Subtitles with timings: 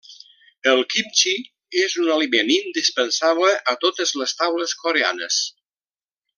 [0.69, 1.33] El kimchi
[1.81, 5.43] és un aliment indispensable a totes les taules coreanes.